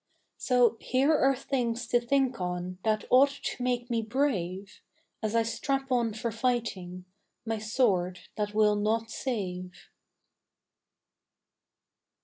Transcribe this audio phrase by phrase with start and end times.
[0.37, 4.81] So here are things to think on That ought to make me brave,
[5.21, 7.05] As I strap on for fighting
[7.45, 9.89] My sword that will not save.